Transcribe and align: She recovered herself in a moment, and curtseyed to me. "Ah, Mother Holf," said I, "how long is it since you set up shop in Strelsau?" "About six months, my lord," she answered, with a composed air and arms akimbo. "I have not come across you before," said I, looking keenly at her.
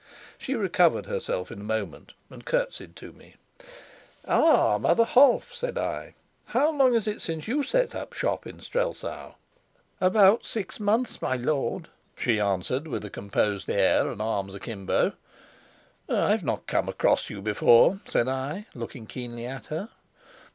She 0.39 0.55
recovered 0.55 1.05
herself 1.05 1.51
in 1.51 1.61
a 1.61 1.63
moment, 1.63 2.13
and 2.31 2.43
curtseyed 2.43 2.95
to 2.95 3.11
me. 3.13 3.35
"Ah, 4.27 4.79
Mother 4.79 5.03
Holf," 5.05 5.53
said 5.53 5.77
I, 5.77 6.15
"how 6.45 6.71
long 6.71 6.95
is 6.95 7.05
it 7.07 7.21
since 7.21 7.47
you 7.47 7.61
set 7.61 7.93
up 7.93 8.13
shop 8.13 8.47
in 8.47 8.61
Strelsau?" 8.61 9.35
"About 10.01 10.43
six 10.43 10.79
months, 10.79 11.21
my 11.21 11.35
lord," 11.35 11.87
she 12.17 12.39
answered, 12.39 12.87
with 12.87 13.05
a 13.05 13.11
composed 13.11 13.69
air 13.69 14.09
and 14.09 14.23
arms 14.23 14.55
akimbo. 14.55 15.11
"I 16.09 16.31
have 16.31 16.43
not 16.43 16.65
come 16.65 16.89
across 16.89 17.29
you 17.29 17.39
before," 17.39 17.99
said 18.09 18.27
I, 18.27 18.65
looking 18.73 19.05
keenly 19.05 19.45
at 19.45 19.67
her. 19.67 19.89